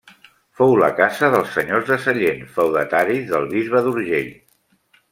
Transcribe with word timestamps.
Fou 0.61 0.71
la 0.83 0.89
casa 0.99 1.29
dels 1.35 1.53
Senyors 1.59 1.85
de 1.93 1.99
Sallent, 2.07 2.43
feudataris 2.57 3.31
del 3.35 3.49
bisbe 3.55 3.87
d'Urgell. 3.91 4.37